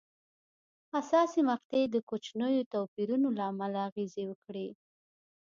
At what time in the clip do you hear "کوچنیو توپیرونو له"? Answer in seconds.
2.09-3.43